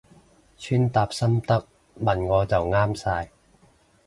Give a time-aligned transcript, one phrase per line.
[0.57, 1.63] 穿搭心得
[2.03, 3.29] 問我就啱晒